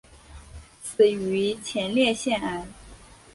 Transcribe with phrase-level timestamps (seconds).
[0.81, 2.65] 死于前列腺癌。